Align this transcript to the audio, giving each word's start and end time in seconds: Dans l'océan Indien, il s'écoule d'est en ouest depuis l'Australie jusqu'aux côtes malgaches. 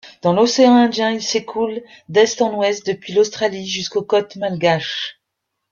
Dans 0.23 0.33
l'océan 0.33 0.75
Indien, 0.77 1.11
il 1.11 1.21
s'écoule 1.21 1.83
d'est 2.09 2.41
en 2.41 2.55
ouest 2.57 2.87
depuis 2.87 3.13
l'Australie 3.13 3.67
jusqu'aux 3.67 4.01
côtes 4.01 4.35
malgaches. 4.35 5.21